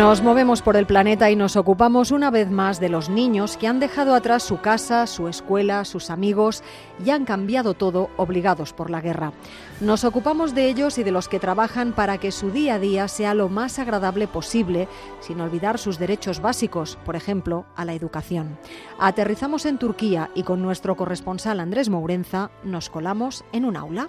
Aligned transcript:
Nos 0.00 0.22
movemos 0.22 0.62
por 0.62 0.78
el 0.78 0.86
planeta 0.86 1.30
y 1.30 1.36
nos 1.36 1.56
ocupamos 1.56 2.10
una 2.10 2.30
vez 2.30 2.50
más 2.50 2.80
de 2.80 2.88
los 2.88 3.10
niños 3.10 3.58
que 3.58 3.66
han 3.66 3.80
dejado 3.80 4.14
atrás 4.14 4.42
su 4.42 4.58
casa, 4.62 5.06
su 5.06 5.28
escuela, 5.28 5.84
sus 5.84 6.08
amigos 6.08 6.62
y 7.04 7.10
han 7.10 7.26
cambiado 7.26 7.74
todo 7.74 8.08
obligados 8.16 8.72
por 8.72 8.88
la 8.88 9.02
guerra. 9.02 9.34
Nos 9.82 10.04
ocupamos 10.04 10.54
de 10.54 10.70
ellos 10.70 10.96
y 10.96 11.02
de 11.02 11.10
los 11.10 11.28
que 11.28 11.38
trabajan 11.38 11.92
para 11.92 12.16
que 12.16 12.32
su 12.32 12.50
día 12.50 12.76
a 12.76 12.78
día 12.78 13.08
sea 13.08 13.34
lo 13.34 13.50
más 13.50 13.78
agradable 13.78 14.26
posible, 14.26 14.88
sin 15.20 15.38
olvidar 15.42 15.78
sus 15.78 15.98
derechos 15.98 16.40
básicos, 16.40 16.96
por 17.04 17.14
ejemplo, 17.14 17.66
a 17.76 17.84
la 17.84 17.92
educación. 17.92 18.56
Aterrizamos 18.98 19.66
en 19.66 19.76
Turquía 19.76 20.30
y 20.34 20.44
con 20.44 20.62
nuestro 20.62 20.96
corresponsal 20.96 21.60
Andrés 21.60 21.90
Mourenza 21.90 22.50
nos 22.64 22.88
colamos 22.88 23.44
en 23.52 23.66
un 23.66 23.76
aula. 23.76 24.08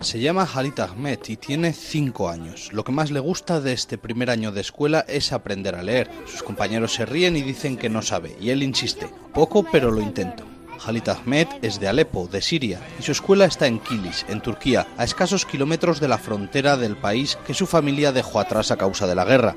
Se 0.00 0.20
llama 0.20 0.48
Halit 0.52 0.80
Ahmed 0.80 1.18
y 1.28 1.36
tiene 1.36 1.72
5 1.72 2.28
años. 2.28 2.72
Lo 2.72 2.84
que 2.84 2.92
más 2.92 3.10
le 3.10 3.20
gusta 3.20 3.60
de 3.60 3.72
este 3.72 3.98
primer 3.98 4.30
año 4.30 4.52
de 4.52 4.60
escuela 4.60 5.04
es 5.08 5.32
aprender 5.32 5.74
a 5.74 5.82
leer. 5.82 6.10
Sus 6.26 6.42
compañeros 6.42 6.94
se 6.94 7.06
ríen 7.06 7.36
y 7.36 7.42
dicen 7.42 7.76
que 7.76 7.88
no 7.88 8.02
sabe, 8.02 8.36
y 8.40 8.50
él 8.50 8.62
insiste, 8.62 9.08
poco 9.32 9.64
pero 9.70 9.90
lo 9.90 10.00
intento. 10.00 10.44
Halit 10.84 11.08
Ahmed 11.08 11.48
es 11.62 11.80
de 11.80 11.88
Alepo, 11.88 12.28
de 12.28 12.40
Siria, 12.40 12.80
y 12.98 13.02
su 13.02 13.12
escuela 13.12 13.46
está 13.46 13.66
en 13.66 13.80
Kilis, 13.80 14.24
en 14.28 14.40
Turquía, 14.40 14.86
a 14.96 15.04
escasos 15.04 15.44
kilómetros 15.44 16.00
de 16.00 16.08
la 16.08 16.18
frontera 16.18 16.76
del 16.76 16.96
país 16.96 17.36
que 17.46 17.54
su 17.54 17.66
familia 17.66 18.12
dejó 18.12 18.40
atrás 18.40 18.70
a 18.70 18.76
causa 18.76 19.06
de 19.06 19.14
la 19.14 19.24
guerra. 19.24 19.56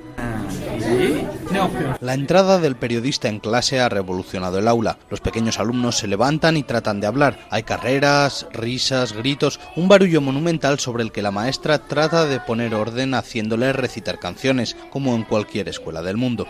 La 2.00 2.14
entrada 2.14 2.58
del 2.60 2.76
periodista 2.76 3.28
en 3.30 3.40
clase 3.40 3.80
ha 3.80 3.90
revolucionado 3.90 4.60
el 4.60 4.68
aula. 4.68 4.98
Los 5.10 5.22
pequeños 5.22 5.60
alumnos 5.60 5.98
se 5.98 6.08
levantan 6.08 6.58
y 6.58 6.64
tratan 6.64 7.00
de 7.00 7.08
hablar. 7.08 7.38
Hay 7.50 7.64
carreras, 7.64 8.48
risas, 8.52 9.14
gritos, 9.14 9.60
un 9.76 9.88
barullo 9.88 10.22
monumental 10.22 10.80
sobre 10.80 11.04
el 11.04 11.12
que 11.12 11.22
la 11.22 11.32
maestra 11.32 11.80
trata 11.80 12.26
de 12.26 12.40
poner 12.40 12.74
orden 12.74 13.14
haciéndole 13.14 13.74
recitar 13.74 14.20
canciones, 14.20 14.76
como 14.90 15.16
en 15.16 15.24
cualquier 15.24 15.70
escuela 15.70 16.02
del 16.02 16.18
mundo. 16.18 16.48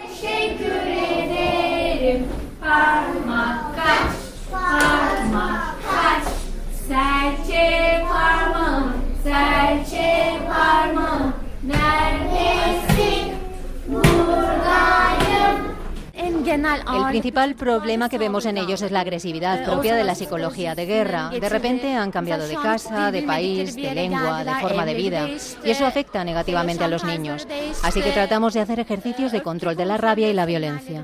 El 16.51 17.07
principal 17.07 17.55
problema 17.55 18.09
que 18.09 18.17
vemos 18.17 18.45
en 18.45 18.57
ellos 18.57 18.81
es 18.81 18.91
la 18.91 18.99
agresividad 18.99 19.63
propia 19.63 19.95
de 19.95 20.03
la 20.03 20.15
psicología 20.15 20.75
de 20.75 20.85
guerra. 20.85 21.29
De 21.29 21.47
repente 21.47 21.93
han 21.93 22.11
cambiado 22.11 22.45
de 22.45 22.55
casa, 22.55 23.09
de 23.09 23.23
país, 23.23 23.75
de 23.75 23.95
lengua, 23.95 24.43
de 24.43 24.53
forma 24.55 24.85
de 24.85 24.93
vida. 24.93 25.29
Y 25.63 25.69
eso 25.69 25.85
afecta 25.85 26.25
negativamente 26.25 26.83
a 26.83 26.89
los 26.89 27.05
niños. 27.05 27.47
Así 27.83 28.01
que 28.01 28.11
tratamos 28.11 28.53
de 28.53 28.59
hacer 28.59 28.81
ejercicios 28.81 29.31
de 29.31 29.41
control 29.41 29.77
de 29.77 29.85
la 29.85 29.97
rabia 29.97 30.29
y 30.29 30.33
la 30.33 30.45
violencia. 30.45 31.03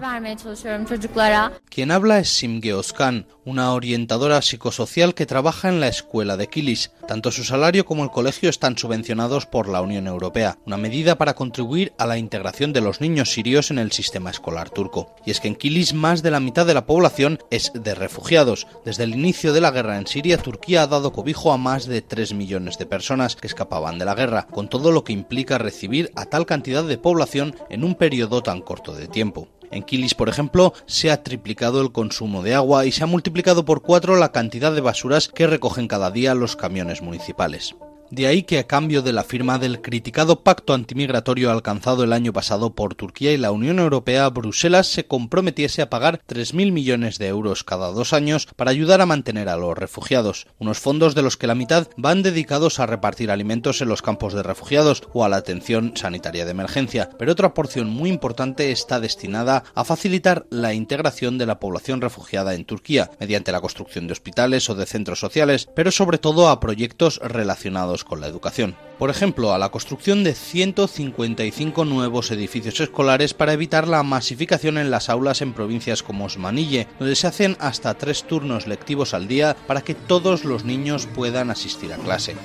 Quien 1.70 1.92
habla 1.92 2.20
es 2.20 2.30
Simge 2.30 2.74
Oskan, 2.74 3.28
una 3.46 3.72
orientadora 3.72 4.42
psicosocial 4.42 5.14
que 5.14 5.26
trabaja 5.26 5.70
en 5.70 5.80
la 5.80 5.88
escuela 5.88 6.36
de 6.36 6.48
Kilis. 6.48 6.92
Tanto 7.08 7.32
su 7.32 7.46
salario 7.46 7.86
como 7.86 8.04
el 8.04 8.12
colegio 8.12 8.50
están 8.50 8.78
subvencionados 8.78 9.46
por 9.46 9.70
la 9.70 9.82
Unión 9.82 10.08
Europea, 10.08 10.58
una 10.66 10.76
medida 10.76 11.18
para 11.18 11.36
contribuir 11.36 11.94
a 11.98 12.06
la 12.06 12.18
integración 12.18 12.74
de 12.74 12.82
los 12.82 13.00
niños 13.00 13.32
sirios 13.32 13.72
en 13.72 13.80
el 13.80 13.94
sistema 13.94 14.30
escolar 14.30 14.70
turco. 14.70 15.16
Y 15.26 15.37
que 15.40 15.48
en 15.48 15.56
Kilis 15.56 15.94
más 15.94 16.24
de 16.24 16.32
la 16.32 16.40
mitad 16.40 16.66
de 16.66 16.74
la 16.74 16.86
población 16.86 17.40
es 17.52 17.72
de 17.74 17.96
refugiados. 17.96 18.68
Desde 18.86 19.04
el 19.04 19.14
inicio 19.14 19.54
de 19.54 19.62
la 19.62 19.72
guerra 19.72 19.98
en 19.98 20.08
Siria, 20.08 20.38
Turquía 20.38 20.84
ha 20.84 20.88
dado 20.88 21.12
cobijo 21.12 21.52
a 21.52 21.58
más 21.58 21.86
de 21.86 22.02
3 22.02 22.34
millones 22.34 22.78
de 22.78 22.86
personas 22.86 23.36
que 23.36 23.48
escapaban 23.48 24.00
de 24.00 24.06
la 24.06 24.16
guerra, 24.16 24.48
con 24.48 24.70
todo 24.70 24.92
lo 24.92 25.04
que 25.04 25.14
implica 25.14 25.58
recibir 25.58 26.12
a 26.16 26.26
tal 26.26 26.46
cantidad 26.46 26.84
de 26.84 26.98
población 26.98 27.56
en 27.70 27.84
un 27.84 27.96
periodo 27.96 28.42
tan 28.44 28.62
corto 28.62 28.94
de 28.94 29.08
tiempo. 29.08 29.48
En 29.72 29.84
Kilis, 29.84 30.14
por 30.14 30.30
ejemplo, 30.30 30.74
se 30.86 31.12
ha 31.12 31.24
triplicado 31.24 31.82
el 31.82 31.92
consumo 31.92 32.42
de 32.42 32.56
agua 32.56 32.86
y 32.86 32.92
se 32.92 33.04
ha 33.04 33.08
multiplicado 33.08 33.66
por 33.66 33.82
cuatro 33.82 34.16
la 34.16 34.32
cantidad 34.32 34.74
de 34.74 34.82
basuras 34.82 35.28
que 35.28 35.48
recogen 35.48 35.88
cada 35.88 36.12
día 36.12 36.36
los 36.36 36.56
camiones 36.56 37.02
municipales. 37.02 37.76
De 38.10 38.26
ahí 38.26 38.44
que 38.44 38.60
a 38.60 38.68
cambio 38.68 39.02
de 39.02 39.12
la 39.12 39.26
firma 39.26 39.60
del 39.60 39.82
criticado 39.82 40.42
pacto 40.42 40.74
antimigratorio 40.74 41.52
alcanzado 41.52 42.06
el 42.06 42.14
año 42.14 42.32
pasado 42.32 42.74
por 42.74 42.96
Turquía 42.96 43.34
y 43.34 43.38
la 43.38 43.52
Unión 43.52 43.80
Europea, 43.80 44.30
Bruselas 44.30 44.88
se 44.88 45.06
comprometiese 45.06 45.82
a 45.82 45.90
pagar 45.90 46.22
3.000 46.26 46.72
millones 46.72 47.18
de 47.18 47.28
euros 47.28 47.66
cada 47.66 47.92
dos 47.92 48.14
años 48.14 48.48
para 48.56 48.72
ayudar 48.72 49.02
a 49.02 49.06
mantener 49.06 49.50
a 49.50 49.58
los 49.58 49.78
refugiados, 49.78 50.48
unos 50.58 50.80
fondos 50.80 51.16
de 51.16 51.22
los 51.22 51.36
que 51.36 51.48
la 51.48 51.56
mitad 51.56 51.90
van 51.98 52.24
dedicados 52.24 52.80
a 52.80 52.86
repartir 52.86 53.30
alimentos 53.30 53.82
en 53.82 53.90
los 53.90 54.02
campos 54.02 54.34
de 54.34 54.42
refugiados 54.42 55.04
o 55.12 55.26
a 55.26 55.30
la 55.30 55.36
atención 55.36 55.92
sanitaria 55.96 56.46
de 56.46 56.52
emergencia, 56.52 57.10
pero 57.20 57.34
otra 57.34 57.54
porción 57.54 57.90
muy 57.90 58.10
importante 58.10 58.72
está 58.72 59.02
destinada 59.02 59.66
a 59.76 59.84
facilitar 59.84 60.46
la 60.50 60.74
integración 60.74 61.38
de 61.38 61.46
la 61.46 61.60
población 61.60 62.00
refugiada 62.00 62.54
en 62.54 62.64
Turquía, 62.64 63.12
mediante 63.20 63.52
la 63.52 63.60
construcción 63.60 64.08
de 64.08 64.14
hospitales 64.14 64.70
o 64.70 64.76
de 64.76 64.86
centros 64.86 65.20
sociales, 65.20 65.68
pero 65.76 65.92
sobre 65.92 66.20
todo 66.20 66.48
a 66.48 66.62
proyectos 66.62 67.20
relacionados 67.22 67.97
con 68.04 68.22
la 68.22 68.28
educación. 68.28 68.76
Por 68.98 69.10
ejemplo, 69.10 69.54
a 69.54 69.58
la 69.58 69.70
construcción 69.70 70.24
de 70.24 70.34
155 70.34 71.86
nuevos 71.86 72.32
edificios 72.32 72.80
escolares 72.80 73.34
para 73.34 73.54
evitar 73.54 73.88
la 73.88 74.04
masificación 74.04 74.78
en 74.78 74.90
las 74.90 75.10
aulas 75.10 75.42
en 75.42 75.54
provincias 75.54 76.04
como 76.04 76.26
Osmanille, 76.26 76.88
donde 77.00 77.16
se 77.16 77.28
hacen 77.28 77.58
hasta 77.60 77.94
tres 77.94 78.24
turnos 78.24 78.68
lectivos 78.68 79.14
al 79.14 79.28
día 79.28 79.56
para 79.68 79.82
que 79.82 79.94
todos 79.94 80.46
los 80.46 80.66
niños 80.66 81.08
puedan 81.14 81.52
asistir 81.52 81.94
a 81.94 81.98
clase. 81.98 82.36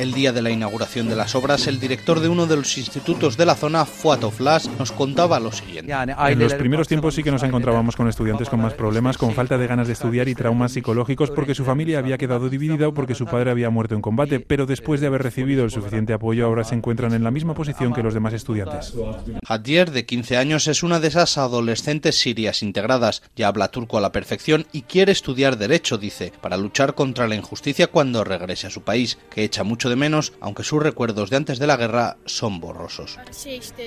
El 0.00 0.14
día 0.14 0.32
de 0.32 0.40
la 0.40 0.50
inauguración 0.50 1.10
de 1.10 1.14
las 1.14 1.34
obras, 1.34 1.66
el 1.66 1.78
director 1.78 2.20
de 2.20 2.30
uno 2.30 2.46
de 2.46 2.56
los 2.56 2.78
institutos 2.78 3.36
de 3.36 3.44
la 3.44 3.54
zona, 3.54 3.84
Fuat 3.84 4.24
Flash, 4.30 4.66
nos 4.78 4.92
contaba 4.92 5.38
lo 5.38 5.52
siguiente. 5.52 5.92
En 5.92 6.38
los 6.38 6.54
primeros 6.54 6.88
tiempos 6.88 7.14
sí 7.14 7.22
que 7.22 7.30
nos 7.30 7.42
encontrábamos 7.42 7.96
con 7.96 8.08
estudiantes 8.08 8.48
con 8.48 8.62
más 8.62 8.72
problemas, 8.72 9.18
con 9.18 9.34
falta 9.34 9.58
de 9.58 9.66
ganas 9.66 9.88
de 9.88 9.92
estudiar 9.92 10.26
y 10.28 10.34
traumas 10.34 10.72
psicológicos 10.72 11.30
porque 11.30 11.54
su 11.54 11.66
familia 11.66 11.98
había 11.98 12.16
quedado 12.16 12.48
dividida 12.48 12.88
o 12.88 12.94
porque 12.94 13.14
su 13.14 13.26
padre 13.26 13.50
había 13.50 13.68
muerto 13.68 13.94
en 13.94 14.00
combate, 14.00 14.40
pero 14.40 14.64
después 14.64 15.02
de 15.02 15.08
haber 15.08 15.22
recibido 15.22 15.64
el 15.64 15.70
suficiente 15.70 16.14
apoyo 16.14 16.46
ahora 16.46 16.64
se 16.64 16.76
encuentran 16.76 17.12
en 17.12 17.22
la 17.22 17.30
misma 17.30 17.52
posición 17.52 17.92
que 17.92 18.02
los 18.02 18.14
demás 18.14 18.32
estudiantes. 18.32 18.94
Hadier, 19.46 19.90
de 19.90 20.06
15 20.06 20.38
años, 20.38 20.66
es 20.66 20.82
una 20.82 20.98
de 21.00 21.08
esas 21.08 21.36
adolescentes 21.36 22.18
sirias 22.18 22.62
integradas. 22.62 23.22
Ya 23.36 23.48
habla 23.48 23.68
turco 23.68 23.98
a 23.98 24.00
la 24.00 24.12
perfección 24.12 24.66
y 24.72 24.80
quiere 24.80 25.12
estudiar 25.12 25.58
derecho, 25.58 25.98
dice, 25.98 26.32
para 26.40 26.56
luchar 26.56 26.94
contra 26.94 27.28
la 27.28 27.34
injusticia 27.34 27.88
cuando 27.88 28.24
regrese 28.24 28.66
a 28.66 28.70
su 28.70 28.80
país, 28.80 29.18
que 29.28 29.44
echa 29.44 29.62
mucho 29.62 29.89
de 29.90 29.96
menos, 29.96 30.32
aunque 30.40 30.64
sus 30.64 30.82
recuerdos 30.82 31.28
de 31.28 31.36
antes 31.36 31.58
de 31.58 31.66
la 31.66 31.76
guerra 31.76 32.16
son 32.24 32.60
borrosos. 32.60 33.18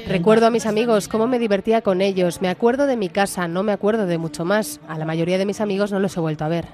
Recuerdo 0.08 0.46
a 0.46 0.52
mis 0.52 0.68
amigos, 0.68 1.08
cómo 1.08 1.28
me 1.28 1.40
divertía 1.40 1.82
con 1.82 2.02
ellos, 2.02 2.42
me 2.42 2.50
acuerdo 2.50 2.86
de 2.86 2.96
mi 2.96 3.10
casa, 3.10 3.48
no 3.48 3.64
me 3.64 3.72
acuerdo 3.72 4.06
de 4.06 4.20
mucho 4.20 4.46
más. 4.46 4.80
A 4.88 5.00
la 5.00 5.06
mayoría 5.06 5.40
de 5.40 5.46
mis 5.46 5.62
amigos 5.62 5.92
no 5.92 6.00
los 6.00 6.16
he 6.16 6.20
vuelto 6.20 6.46
a 6.46 6.50
ver. 6.50 6.68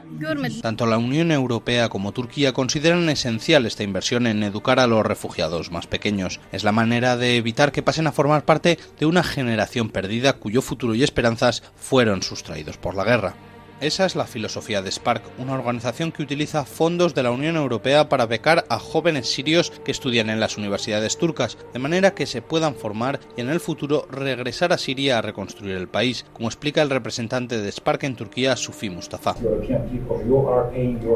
Tanto 0.61 0.85
la 0.85 0.97
Unión 0.97 1.31
Europea 1.31 1.87
como 1.87 2.11
Turquía 2.11 2.51
consideran 2.51 3.07
esencial 3.09 3.65
esta 3.65 3.83
inversión 3.83 4.27
en 4.27 4.43
educar 4.43 4.79
a 4.79 4.87
los 4.87 5.05
refugiados 5.05 5.71
más 5.71 5.87
pequeños. 5.87 6.39
Es 6.51 6.63
la 6.63 6.71
manera 6.71 7.15
de 7.15 7.37
evitar 7.37 7.71
que 7.71 7.83
pasen 7.83 8.07
a 8.07 8.11
formar 8.11 8.43
parte 8.43 8.79
de 8.99 9.05
una 9.05 9.23
generación 9.23 9.89
perdida 9.89 10.33
cuyo 10.33 10.61
futuro 10.61 10.95
y 10.95 11.03
esperanzas 11.03 11.63
fueron 11.75 12.23
sustraídos 12.23 12.77
por 12.77 12.95
la 12.95 13.03
guerra. 13.03 13.35
Esa 13.81 14.05
es 14.05 14.17
la 14.17 14.25
filosofía 14.25 14.81
de 14.81 14.91
Spark, 14.91 15.23
una 15.37 15.53
organización 15.53 16.11
que 16.11 16.21
utiliza 16.21 16.65
fondos 16.65 17.15
de 17.15 17.23
la 17.23 17.31
Unión 17.31 17.55
Europea 17.55 18.09
para 18.09 18.25
becar 18.25 18.65
a 18.67 18.77
jóvenes 18.77 19.31
sirios 19.31 19.71
que 19.85 19.91
estudian 19.91 20.29
en 20.29 20.41
las 20.41 20.57
universidades 20.57 21.17
turcas, 21.17 21.57
de 21.71 21.79
manera 21.79 22.13
que 22.13 22.25
se 22.25 22.41
puedan 22.41 22.75
formar 22.75 23.21
y 23.37 23.41
en 23.41 23.49
el 23.49 23.61
futuro 23.61 24.05
regresar 24.11 24.73
a 24.73 24.77
Siria 24.77 25.17
a 25.17 25.21
reconstruir 25.21 25.77
el 25.77 25.87
país, 25.87 26.25
como 26.33 26.49
explica 26.49 26.81
el 26.81 26.89
representante 26.89 27.61
de 27.61 27.71
Spark 27.71 28.03
en 28.03 28.17
Turquía, 28.17 28.57
Sufi 28.57 28.89
Mustafa. 28.89 29.35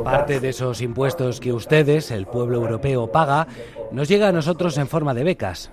Parte 0.05 0.39
de 0.39 0.49
esos 0.49 0.81
impuestos 0.81 1.41
que 1.41 1.51
ustedes, 1.51 2.11
el 2.11 2.27
pueblo 2.27 2.59
europeo, 2.59 3.11
paga, 3.11 3.47
nos 3.91 4.07
llega 4.07 4.29
a 4.29 4.31
nosotros 4.31 4.77
en 4.77 4.87
forma 4.87 5.13
de 5.13 5.25
becas. 5.25 5.69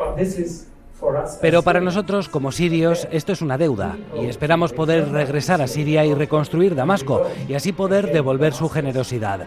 Pero 1.41 1.63
para 1.63 1.81
nosotros, 1.81 2.29
como 2.29 2.53
sirios, 2.53 3.09
esto 3.11 3.33
es 3.33 3.43
una 3.43 3.59
deuda 3.59 3.97
y 4.21 4.27
esperamos 4.27 4.73
poder 4.73 5.11
regresar 5.11 5.61
a 5.63 5.67
Siria 5.67 6.05
y 6.05 6.15
reconstruir 6.15 6.75
Damasco 6.75 7.27
y 7.49 7.55
así 7.55 7.73
poder 7.73 8.13
devolver 8.13 8.53
su 8.53 8.69
generosidad. 8.69 9.47